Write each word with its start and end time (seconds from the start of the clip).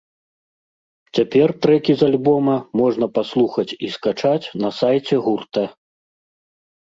Цяпер 1.17 1.51
трэкі 1.65 1.91
з 1.99 2.07
альбома 2.07 2.55
можна 2.81 3.05
паслухаць 3.17 3.67
і 3.87 3.91
скачаць 3.97 4.51
на 4.65 4.69
сайце 4.79 5.15
гурта. 5.27 5.63